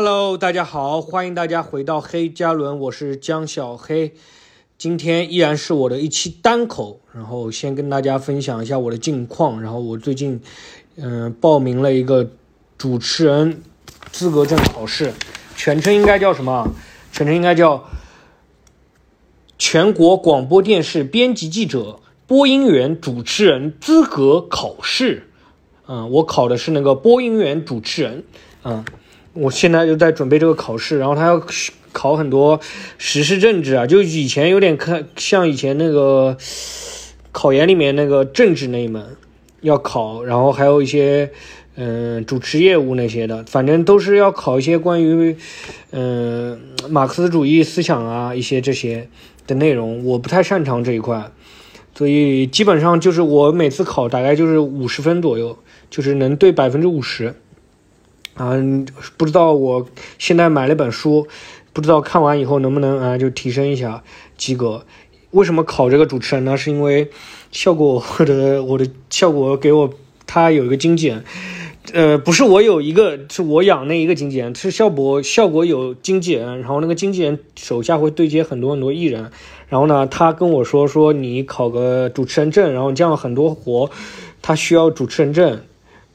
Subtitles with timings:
[0.00, 4.14] Hello，大家好，欢迎大家回到黑加仑，我是江小黑。
[4.78, 9.60] 今天依然是我的一期单口，然后先跟大家分享一下我的近况。
[9.60, 10.40] 然后我最近，
[10.98, 12.30] 嗯、报名了一个
[12.78, 13.60] 主持人
[14.12, 15.12] 资格证考试，
[15.56, 16.72] 全称应该叫什么？
[17.10, 17.84] 全称应该叫
[19.58, 25.28] 全国广播电视编辑记者、播音员、主持人资格考试。
[25.88, 28.22] 嗯，我考的是那个播音员主持人。
[28.62, 28.84] 嗯，
[29.38, 31.40] 我现在就在准备这个考试，然后他要
[31.92, 32.58] 考很多
[32.98, 36.36] 时事政治啊，就以前有点看像以前那个
[37.32, 39.16] 考研里面那个政治那一门
[39.60, 41.30] 要考，然后还有一些
[41.76, 45.36] 嗯主持业务那些的，反正都是要考一些关于
[45.92, 49.08] 嗯马克思主义思想啊一些这些
[49.46, 51.30] 的内容，我不太擅长这一块。
[51.94, 55.58] 所以基本上就是我每次考大概就是五十分左右，
[55.90, 57.34] 就是能对百分之五十。
[58.38, 58.54] 啊，
[59.16, 61.26] 不知道我现在买了本书，
[61.72, 64.02] 不知道看完以后能不能啊就提升一下
[64.36, 64.84] 及格。
[65.32, 66.56] 为什么考这个主持人呢？
[66.56, 67.10] 是因为
[67.50, 69.92] 效果或者我的效果给我
[70.26, 71.24] 他有一个经纪人，
[71.92, 79.32] 呃，不是我有一个，是我养那一个经纪人，是效果效果有经纪人，然后那个经纪人手下会对接很多很多艺人，
[79.68, 83.90] 然后呢，他跟我说说你考个主持人证，然后这样很多活
[84.40, 85.60] 他需要主持人证。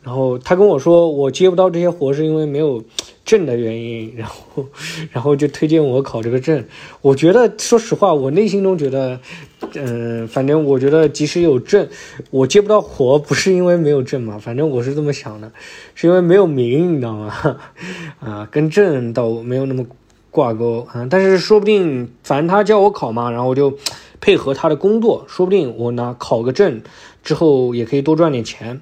[0.03, 2.83] 然后他跟我说，我接不到这些活是因为没有
[3.23, 4.65] 证的原因，然后，
[5.11, 6.65] 然后就推荐我考这个证。
[7.01, 9.17] 我觉得，说实话，我内心中觉得，
[9.75, 11.87] 嗯、反正我觉得即使有证，
[12.31, 15.49] 我接不到活不是因为没有证嘛，反正我是这么想的，
[15.95, 17.57] 是因为没有名，你知道吗？
[18.19, 19.85] 啊，跟证倒没有那么
[20.31, 21.07] 挂钩啊。
[21.09, 23.77] 但是说不定，反正他叫我考嘛，然后我就
[24.19, 26.81] 配合他的工作，说不定我拿考个证
[27.23, 28.81] 之后也可以多赚点钱。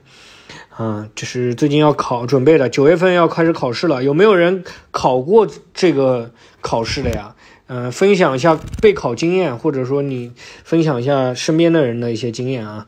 [0.82, 4.04] 啊，这是最近要考准备的，九月份要开始考试了。
[4.04, 7.36] 有没有人考过这个考试的呀？
[7.68, 10.32] 嗯、分享一下备考经验，或者说你
[10.64, 12.88] 分享一下身边的人的一些经验啊。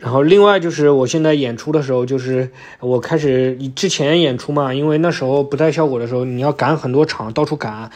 [0.00, 7.88] 然后另外就是我现在演出的时候，就是我开始之前演出嘛，因为那时候不带效果的时候，你要赶很多场，到处赶。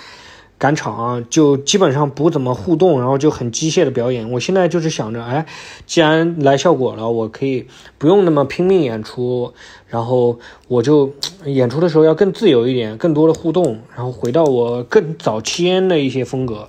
[0.65, 4.31] 赶场啊就基本上不怎么互动，然后就很机械的表演。
[4.31, 5.45] 我现在就是想着，哎，
[5.85, 7.67] 既然来效果了，我可以
[7.99, 9.53] 不用那么拼命演出，
[9.89, 11.13] 然后我就
[11.45, 16.67] 演出的时候要更自由一点，更多的互动，然后回到我更早期的一些风格。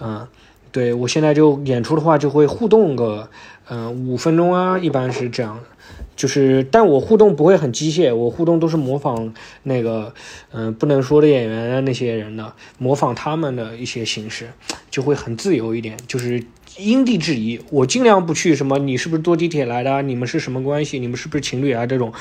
[0.00, 0.26] 嗯、
[0.72, 3.28] 对我现在就演出的话就会互动个，
[3.68, 5.60] 嗯、五分钟啊，一般是这样。
[6.14, 10.12] 就是，但我互动不会很机械，我互动都是模仿那个，
[10.50, 14.50] 嗯、不能说的演员那些人的，模仿他们的一些形式，
[14.90, 16.42] 就会很自由一点，就是
[16.76, 17.60] 因地制宜。
[17.70, 22.12] 我尽量不去什么你是不是坐地铁来的，你们是什么关系，你们是不是情侣啊这种，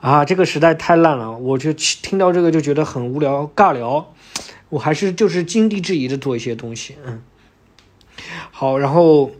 [0.00, 4.14] 啊，这个实在太烂了，我就听到这个就觉得很无聊尬聊，
[4.68, 7.20] 我还是就是因地制宜的做一些东西，嗯。
[8.62, 9.32] 好，然后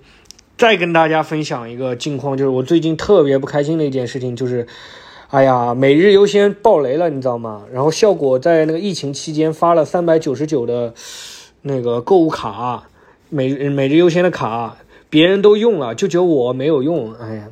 [0.58, 4.66] 再跟大家分享一个近况，就是我最近特别不开心的一件事情，就是，
[5.28, 7.62] 哎呀，每日优先爆雷了，你知道吗？
[7.72, 10.92] 然后效果在那个疫情期间发了三百九十九的
[11.60, 12.88] 那个购物卡，
[13.28, 14.78] 每每日优先的卡，
[15.08, 17.48] 别人都用了，就只有我没有用，哎呀。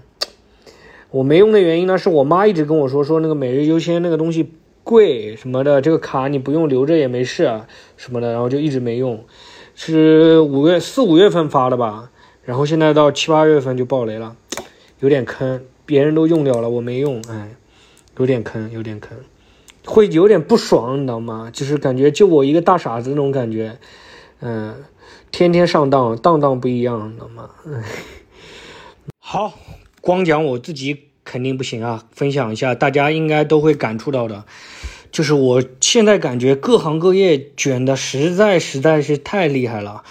[1.12, 4.50] 我没用的原因呢，是我妈一直跟我说说那个每日优先那个东西
[4.82, 9.22] 贵什么的，这个卡你不用留着也没事啊什么的，然后就一直没用。
[9.82, 12.10] 是五月四五月份发的吧，
[12.44, 14.36] 然后现在到七八月份就爆雷了，
[14.98, 17.56] 有点坑，别人都用掉了，我没用，哎，
[18.18, 19.16] 有点坑，有点坑，
[19.86, 21.48] 会有点不爽，你知道吗？
[21.50, 23.78] 就是感觉就我一个大傻子那种感觉，
[24.40, 24.84] 嗯，
[25.30, 27.48] 天天上当，当当不一样，你知道吗？
[29.18, 29.54] 好，
[30.02, 34.44] 光讲我自己肯定不行啊，分享一下，大家应该都会感触到的。
[35.12, 40.02] 就是我现在感觉各行各业卷的实在实在是太厉害了，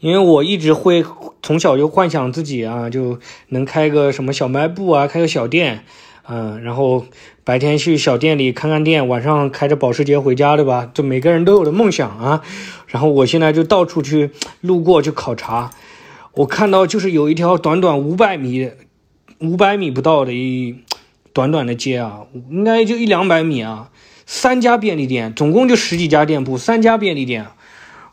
[0.00, 1.04] 因为我一直会
[1.42, 5.84] 从小就幻想自己啊，就能开个什么小卖部啊，开个小店，
[6.28, 7.06] 嗯，然后
[7.42, 10.90] 白天去小店里看看店，晚上开着保时捷回家，对吧？
[10.92, 12.42] 就每个人都有的梦想啊。
[12.86, 14.30] 然后我现在就到处去
[14.60, 15.70] 路过去考察，
[16.34, 18.70] 我看到就是有一条短短五百米、
[19.40, 20.76] 五百米不到的一
[21.32, 23.90] 短短的街啊，应该就一两百米啊。
[24.30, 27.46] 三家便利店，总共就十几家店铺，三家便利店，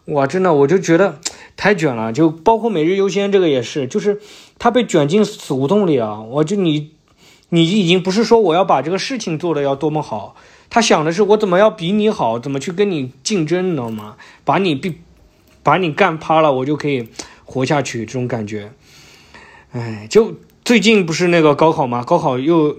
[0.06, 1.20] 哇，真的我就觉得
[1.58, 4.22] 太卷了，就包括每日优先这个也是，就是
[4.58, 6.22] 他被卷进死胡同里啊！
[6.22, 6.92] 我就你，
[7.50, 10.38] 你已经不是说我要把这个事情做的要多么好，
[10.70, 14.16] 他想的是我怎么要比你好，怎么去跟你竞争，你知道吗？
[14.46, 14.96] 把你比，
[15.64, 17.10] 把你干趴了，我就可以
[17.44, 18.72] 活下去，这种感觉。
[19.74, 22.06] 哎，就最近不是那个高考吗？
[22.06, 22.78] 高考又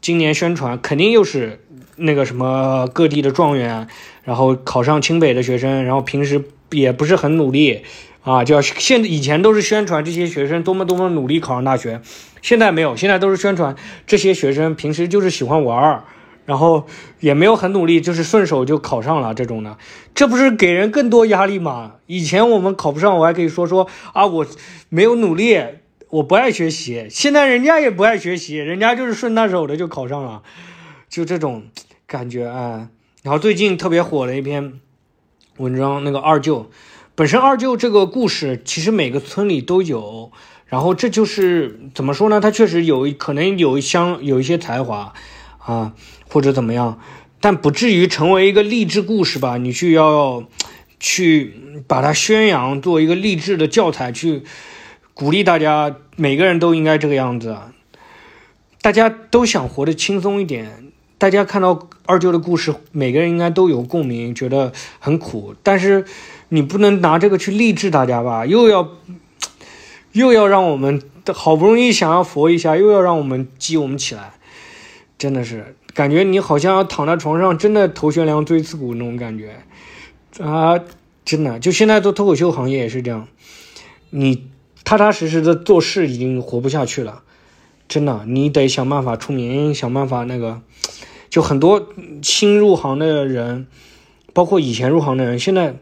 [0.00, 1.64] 今年宣传肯定又是
[1.98, 3.86] 那个什么各地的状元，
[4.24, 7.82] 然后考上清北的学生，然后平时也不是很努力
[8.22, 12.00] 啊，就要现以前都是宣传这些学生多么多么努力考上大学，
[12.42, 16.04] 现在没有，现在都是宣传这些学生平时就是喜欢玩儿。
[16.46, 16.86] 然后
[17.20, 19.76] 也没有很努力，就是顺手就考上了这种的，
[20.14, 21.96] 这不是给人更多压力吗？
[22.06, 24.46] 以前我们考不上，我还可以说说啊，我
[24.88, 25.62] 没有努力，
[26.08, 27.06] 我不爱学习。
[27.10, 30.40] 现在人家也不爱学习，人家就是顺大手的就考上了，
[31.10, 31.64] 就这种
[32.08, 32.90] 感觉啊。
[33.22, 34.80] 然后最近特别火的一篇
[35.58, 36.68] 文章，那个二舅，
[37.14, 40.32] 本身二舅这个故事其实每个村里都有，
[40.66, 42.40] 然后这就是怎么说呢？
[42.40, 45.12] 他确实有可能有一相有一些才华
[45.58, 45.94] 啊。
[46.30, 47.00] 或者怎么样，
[47.40, 49.56] 但不至于成为一个励志故事吧？
[49.56, 50.44] 你去要
[51.00, 54.42] 去把它宣扬，做一个励志的教材，去
[55.14, 57.56] 鼓励大家，每个人都应该这个样子。
[58.82, 60.87] 大家都想活得轻松一点。
[61.18, 65.54] 大家看到二舅的故事，每个人应该都有共鸣，觉得很苦。
[65.62, 66.04] 但是
[66.48, 68.46] 你不能拿这个去励志大家吧？
[68.46, 68.88] 又要
[70.12, 71.02] 又要让我们
[71.34, 74.34] 好不容易想要佛一下，又要让我们激我们起来，
[75.18, 75.74] 真的是。
[75.94, 79.64] 感觉你好像要躺在床上，真的头悬梁锥刺股那种感觉，
[80.38, 80.78] 啊，
[81.24, 83.26] 真的，就现在做脱口秀行业也是这样，
[84.10, 84.46] 你
[84.84, 87.22] 踏踏实实的做事已经活不下去了，
[87.88, 90.60] 真的，你得想办法出名，想办法那个，
[91.30, 91.88] 就很多
[92.22, 93.66] 新入行的人，
[94.32, 95.76] 包括以前入行的人，现在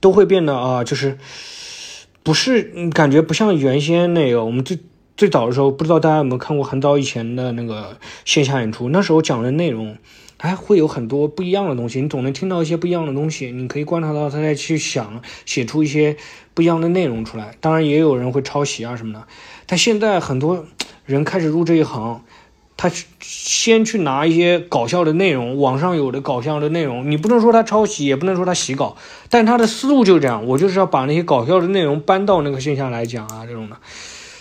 [0.00, 1.18] 都会变得啊，就是
[2.22, 4.78] 不是感觉不像原先那个我们最。
[5.14, 8.88] 最早的时候，不知道大家有没有看过很早以前的那个线下演出？
[8.88, 9.98] 那时候讲的内容，
[10.38, 13.52] 哎，会有很多不一样的东西，你总能听到一些不一样的东西。
[13.52, 16.16] 你可以观察到他在去想，写出一些
[16.54, 17.54] 不一样的内容出来。
[17.60, 19.26] 当然，也有人会抄袭啊什么的。
[19.66, 20.64] 但现在很多
[21.12, 22.22] 人开始入这一行，
[22.76, 28.96] 他先去拿一些搞笑的内容，网上有的搞笑的内容，你不能说他抄袭，也不能说他洗稿，
[29.28, 30.46] 但他的思路就是这样。
[30.46, 33.76] 我就是要把那些搞笑的内容搬到那个线下来讲啊，这种的。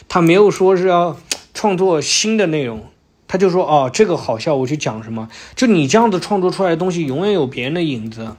[0.08, 1.18] 他没有说是要
[1.54, 2.86] 创作新的内容，
[3.28, 5.30] 他就说哦，这个好笑，我去讲什么？
[5.56, 8.36] 就你这样子创作出来的东西，永远有别人的影子。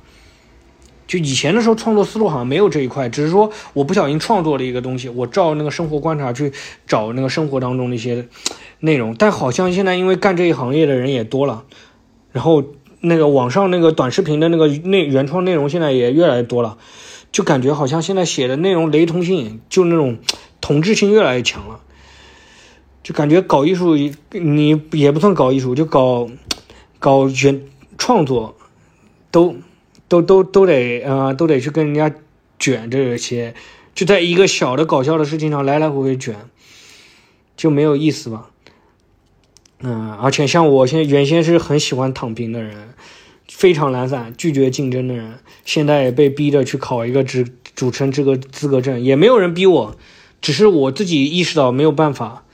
[1.06, 6.52] 就以前的时候，创作思路好像没有这一块，只是说我不小心创作了一个东西，我照那个生活观察去
[6.87, 8.28] 找那个生活当中的一些
[8.81, 9.14] 内容。
[9.19, 11.64] 但好像现在因为干这一行业的人也多了，
[12.32, 12.64] 然后
[13.00, 16.78] 那个网上那个短视频的那个内原创内容现在也越来越多了，
[17.31, 20.19] 就感觉好像现在写的内容雷同性就那种。
[20.64, 21.81] 统治性越来越强了，
[23.02, 23.96] 就感觉搞艺术，
[24.31, 26.31] 你也不算搞艺术，就搞
[27.00, 27.62] 搞原
[27.99, 28.54] 创作，
[29.32, 29.56] 都
[30.12, 32.14] 都都都得呃都得去跟人家
[32.59, 33.55] 卷这些，
[33.94, 36.37] 就在一个小的搞笑的事情上来来回回卷，
[37.56, 38.50] 就没有意思吧？
[39.81, 42.91] 嗯，而且像我现在原先是很喜欢躺平的人，
[43.49, 47.43] 非常懒散、拒绝竞争的人，现在也被逼着去考一个主
[47.75, 49.97] 主持人这个资格证，也没有人逼我。
[50.43, 52.45] 只是我自己意识到没有办法，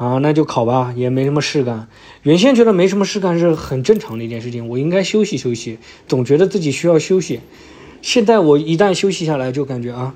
[0.00, 1.86] 啊，那就考吧，也没什么事干。
[2.22, 5.76] 原先觉得没什么事干是很正常的一件事情，我应该休息休息，
[6.08, 7.40] 总觉得自己需要休息。
[8.00, 10.14] 现在我一旦休息下来，就感觉啊，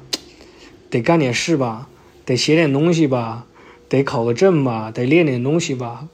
[0.88, 1.90] 得干点事吧，
[2.24, 3.44] 得写点东西吧，
[3.90, 6.08] 得考个证吧，得练点东西吧，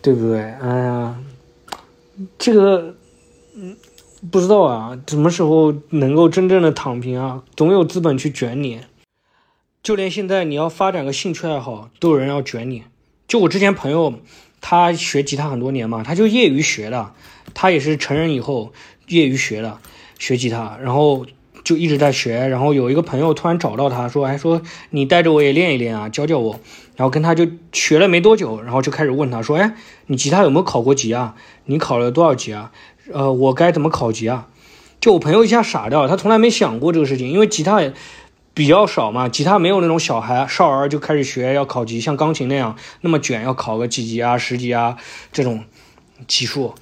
[0.00, 0.42] 对不对？
[0.42, 1.18] 哎呀，
[2.38, 2.94] 这个，
[3.56, 3.76] 嗯，
[4.30, 7.42] 不知道啊，什么时候能够真正的躺平啊？
[7.56, 8.78] 总有资本去卷你。
[9.84, 12.84] 就连现在你要发展个兴趣爱好，都有人要卷你。
[13.28, 14.14] 就我之前朋友，
[14.62, 17.12] 他学吉他很多年嘛，他就业余学的，
[17.52, 18.72] 他也是成人以后
[19.08, 19.76] 业余学的，
[20.18, 21.26] 学吉他，然后
[21.64, 22.48] 就一直在学。
[22.48, 26.58] 然后有一个朋友突然找到他说：“哎，说你带着我也练一练啊，教教我。”
[26.96, 29.74] 然后跟他就学了没多久，然后就开始问他说：“哎，
[30.06, 31.34] 你吉他有没有考过级啊？
[31.66, 32.72] 你考了多少级啊？
[33.12, 34.48] 呃，我该怎么考级啊？”
[34.98, 37.82] 就我朋友一下傻掉，他从来没想过这个事情，因为吉他。
[38.54, 44.96] 比较少嘛，吉他没有那种小孩少儿就开始学要考级，像钢琴那样那么卷，要考个几级啊、十级啊
[45.32, 45.64] 这种
[46.28, 46.76] 级数，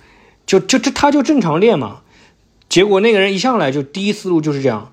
[0.45, 2.03] 就就这他就正常练嘛。
[2.69, 4.93] 结果那个人一上来就第一思路就是这样，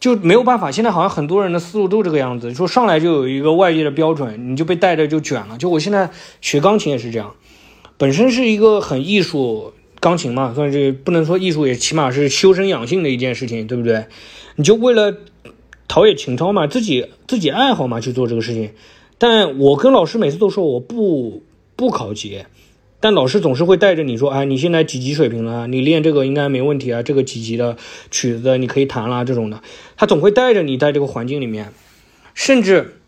[0.00, 0.72] 就没有办法。
[0.72, 5.56] 现在好像很多人的思路都这个样子，说上来就有一个外界的标准，你就被带着就卷了。
[5.58, 7.34] 就我现在学钢琴也是这样，
[7.96, 14.06] 本身是一个很艺术，钢琴嘛算是不能说艺术，也起码是修身养性的一件事情，对不对？
[14.56, 15.16] 你就为了。
[15.90, 18.70] 陶冶情操嘛，自己自己爱好嘛去做这个事情，
[19.18, 21.42] 但我跟老师每次都说我不
[21.74, 22.44] 不考级，
[23.00, 25.66] 但老师总是会带着你说，哎，你现在几级水平了？
[25.66, 27.76] 你练这个应该没问题啊，这个几级的
[28.08, 29.60] 曲子你可以弹啦，这种的，
[29.96, 31.72] 他总会带着你在这个环境里面，
[32.34, 33.00] 甚至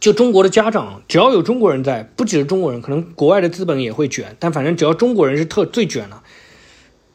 [0.00, 6.22] 就中国的家长，只要有中国人在，不只是中国人，可能国外的资本也会卷，但反正只要中国人是特最卷了，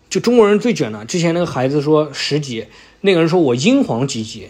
[0.07, 1.03] 就中国人最卷了。
[1.03, 2.67] 之前那个孩子说十级，
[3.01, 4.49] 那个人说我英皇几级，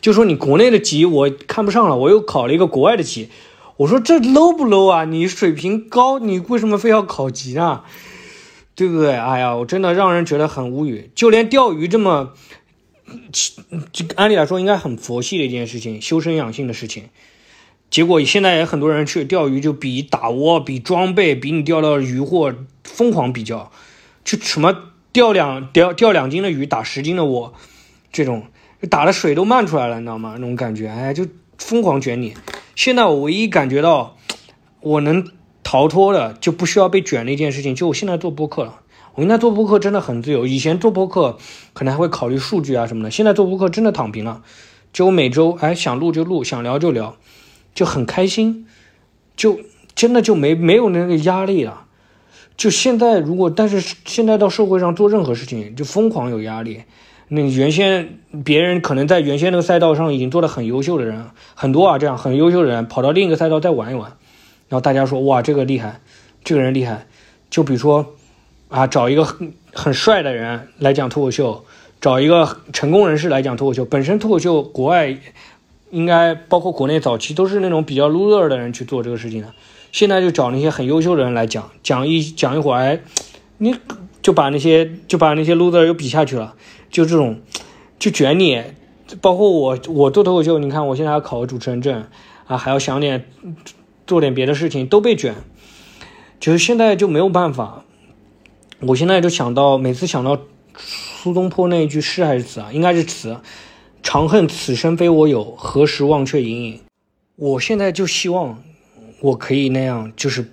[0.00, 3.28] 就说你国内的级我看不上了，我又考了一个国外的级。
[3.78, 5.04] 我说这 low 不 low 啊？
[5.04, 7.82] 你水平高，你为什么非要考级呢？
[8.74, 9.12] 对不对？
[9.12, 11.10] 哎呀，我真的让人觉得很无语。
[11.14, 12.32] 就连钓鱼这么，
[13.92, 17.04] 这按理来说应该很佛系的一件事情，修身养性的事情。
[17.90, 23.70] 结果现在也很多人去钓鱼，就比打窝、比装备、比你钓到鱼货疯狂比较，
[24.24, 27.54] 就什么钓两钓钓两斤的鱼打十斤的窝，
[28.12, 28.44] 这种
[28.90, 30.32] 打的水都漫出来了，你知道吗？
[30.34, 31.26] 那种感觉，哎，就
[31.58, 32.34] 疯狂卷你。
[32.74, 34.16] 现在我唯一感觉到
[34.80, 35.26] 我能
[35.62, 38.80] 逃脱的，就不需要被卷的一件事情，就我现在做播客了。
[39.14, 41.38] 我现在做播客真的很自由，以前做播客
[41.72, 44.42] 可能还会考虑数据啊什么的，现在做播客真的躺平了，
[44.92, 47.16] 就我每周哎想录就录，想聊就聊。
[47.74, 48.66] 就很开心，
[49.36, 49.60] 就
[49.94, 51.84] 真的就没没有那个压力了。
[52.56, 56.84] 就现在，如果但是现在到社会上做任何事情，就疯狂有压力。
[57.28, 64.12] 那原先别人可能在原先那个赛道上已经做的很优秀的人很多啊，这样很优秀的人跑到另一个赛道再玩一玩，
[64.68, 66.00] 然后大家说哇这个厉害，
[66.44, 67.06] 这个人厉害。
[67.50, 68.14] 就比如说
[68.68, 71.64] 啊，找一个很很帅的人来讲脱口秀，
[72.00, 73.84] 找一个成功人士来讲脱口秀。
[73.84, 75.18] 本身脱口秀国外。
[75.92, 79.54] 应该包括国内早期都是那种比较 loser 的人去做这个事情的，
[79.92, 83.00] 现在就找那些很优秀的人来讲讲一讲一会儿，哎，
[83.58, 83.72] 你
[84.20, 86.54] 就把那些就把那些 loser 又比下去了，
[86.96, 87.38] 就这种
[87.98, 88.62] 就卷你，
[89.20, 92.06] 包括我我做脱口秀，你看我现在要考个主持人证
[92.46, 93.26] 啊，还要想点
[94.06, 95.34] 做点别的事情，都被卷，
[96.40, 97.84] 就是现在就没有办法，
[98.80, 100.40] 我现在就想到每次想到
[100.74, 103.36] 苏东坡那一句诗还是词啊，应该是词。
[104.02, 106.80] 长恨此生非我有，何时忘却营营。
[107.34, 108.62] 我现在就希望
[109.20, 110.50] 我可以那样，就是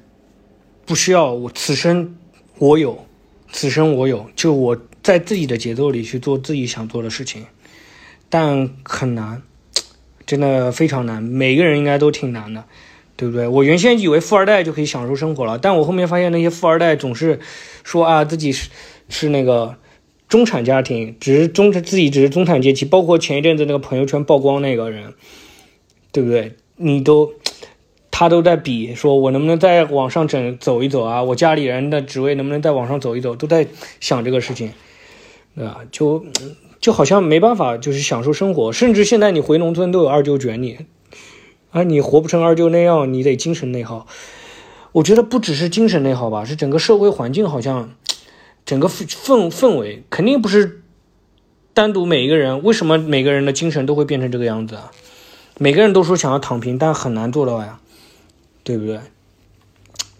[0.86, 2.18] 不需要我此生
[2.58, 3.06] 我有，
[3.50, 7.46] 此生我有，就我在自己的节奏里去做自己想做的事情。
[8.30, 9.44] 但很难，
[10.26, 11.22] 真的非常难。
[11.22, 12.64] 每个人应该都挺难的，
[13.16, 13.48] 对不对？
[13.48, 17.40] 我原先以为富二代就可以享受生活了，但我后面发现那些富二代总是
[17.84, 18.70] 说啊自己是
[19.10, 19.76] 是那个。
[20.30, 25.14] 中产家庭只是中，自己只是中产阶级，包括前一阵子那个朋友圈曝光那个人，
[26.12, 26.56] 对不对？
[26.76, 27.34] 你都，
[28.10, 31.22] 他都在比，说我能不能再往上整走一走啊？
[31.22, 33.36] 我家里人的职位能不能再往上走一走？
[33.36, 33.68] 都在
[34.00, 34.72] 想这个事情，
[35.56, 35.82] 对吧？
[35.92, 36.26] 就
[36.80, 38.72] 就好像没办法，就是享受生活。
[38.72, 40.80] 甚至现在你回农村都有二舅卷你，
[41.72, 44.08] 啊，你活不成二舅那样，你得精神内耗。
[44.94, 47.92] 我觉得不只是精神内耗吧，是整个社会环境好像。
[48.66, 50.84] 整个氛氛围肯定不是
[51.74, 54.90] 单独每一个人，为什么每个人的精神都会变成这个样子啊？
[55.58, 57.82] 每个人都说想要躺平，但很难做到呀，
[58.64, 59.02] 对不对？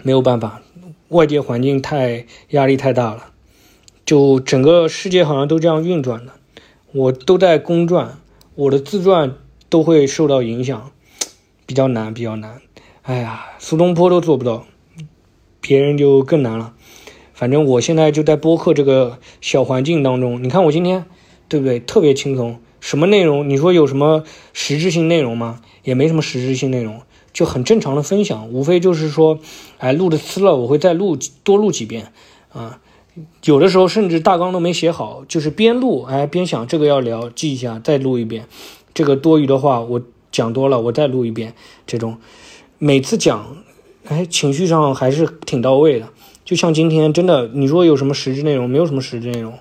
[0.02, 0.62] 没有办法，
[1.08, 3.28] 外界环境太压力太大了，
[4.06, 6.34] 就整个世界好像都这样运转的。
[6.92, 8.18] 我都在公转，
[8.56, 9.36] 我的自传
[9.70, 10.92] 都会受到影响，
[11.66, 12.62] 比较难，比较难。
[13.02, 14.66] 哎呀，苏东坡都做不到，
[15.60, 16.74] 别人就更难了。
[17.34, 21.06] 反正我现在就在播客这个小环境当中，你看我今天，
[21.50, 21.80] 对不对？
[21.80, 23.50] 特别轻松，什么内容？
[23.50, 25.62] 你说有什么实质性内容吗？
[25.84, 27.02] 也没什么实质性内容，
[27.34, 29.40] 就很正常的分享，无非就是说，
[29.80, 32.14] 哎，录的次了，我会再录多录几遍
[32.54, 32.80] 啊。
[33.46, 38.48] 有的时候甚至大纲都没写好，就是边录哎边想这个要聊，记一下，再录一遍。
[38.94, 40.02] 这个多余的话我
[40.32, 41.54] 讲多了，我再录一遍。
[41.86, 42.18] 这种
[42.80, 43.58] 每次讲，
[44.06, 46.10] 哎，情绪上还是挺到位的。
[46.44, 48.70] 就像今天真的，你说有什么实质内容？
[48.70, 49.60] 没有什么实质内容，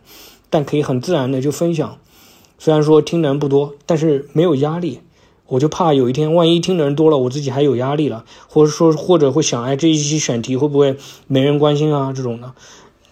[0.50, 1.98] 但可以很自然的就分享。
[2.58, 5.00] 虽然说听的人不多，但是没有压力。
[5.46, 12.12] 我就怕有一天，万一听的人多了，我自己还有压力了，或者说或者会想，哎，这一期选题会不会没人关心啊？
[12.16, 12.54] 这种的，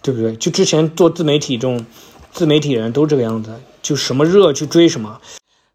[0.01, 0.35] 对不对？
[0.35, 1.85] 就之前做自媒体这种，
[2.31, 5.19] 自媒体人都这个样子，就什么热去追什么。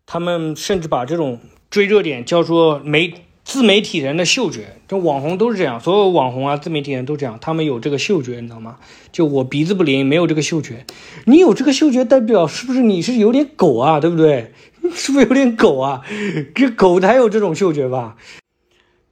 [0.07, 1.41] 他们甚至把这种
[1.71, 3.15] 追热点叫做媒。
[3.47, 8.75] 自媒体人的嗅觉，这网红都是这样，所有网红啊，自媒体人都这样，他们有这个嗅觉，你知道吗？
[9.13, 10.85] 就我鼻子不灵，没有这个嗅觉。
[11.27, 14.01] 你有这个嗅觉，代表是不是你是有点狗啊？
[14.01, 14.53] 对不对？
[14.93, 16.03] 是不是有点狗啊？
[16.57, 18.17] 这狗才有这种嗅觉吧？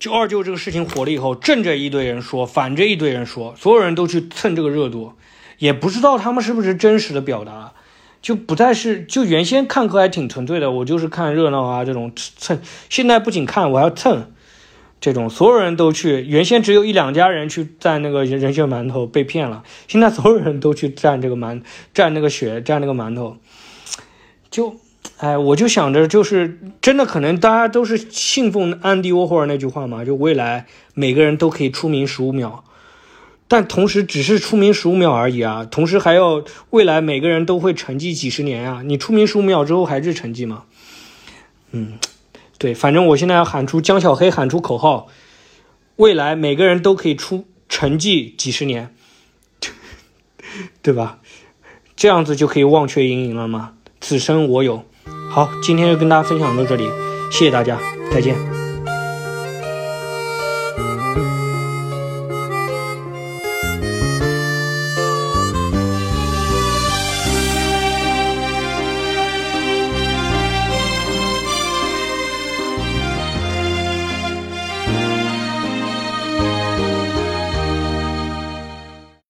[0.04, 5.14] 就二舅这个事情火了以后，正着一堆人说，反着一堆人说，所有人都去蹭这个热度，
[5.56, 7.72] 也不知道他们是不是真实的表达。
[8.20, 12.60] 就不再是，就原先看客还挺纯粹的，我就是看热闹啊，这种蹭。
[12.90, 14.30] 现在不仅看，我还要蹭，
[15.00, 16.20] 这种所有人都去。
[16.20, 21.62] 原先只有一两家人去占那个人人血馒头被骗了，现在所有人都去占这个馒
[21.94, 23.38] 占那个血占那个馒头，
[24.50, 24.76] 就
[25.18, 32.64] 哎，我就想着，就是真的可能大家都是信奉安迪沃霍尔那句话嘛，就未来每个人都可以出名十五秒，
[33.46, 40.64] 但同时只是出名十五秒而已啊，同时还要未来每个人都会沉寂几十年啊，你出名十五秒之后还是沉寂吗？
[41.70, 41.98] 嗯，
[42.58, 45.06] 对，反正我现在要喊出江小黑喊出口号，
[45.96, 48.94] 未来每个人都可以出沉寂几十年，
[50.82, 51.20] 对吧？
[51.96, 53.74] 这样子就可以忘却营营了吗？
[54.00, 54.84] 此生我有。
[55.34, 56.88] 好，今天就跟大家分享到这里，
[57.28, 57.76] 谢谢大家，
[58.08, 58.53] 再见。